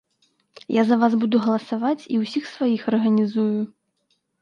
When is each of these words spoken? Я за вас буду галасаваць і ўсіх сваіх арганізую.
Я 0.75 0.83
за 0.87 0.97
вас 1.03 1.17
буду 1.25 1.43
галасаваць 1.45 2.07
і 2.17 2.25
ўсіх 2.25 2.51
сваіх 2.55 2.91
арганізую. 2.97 3.57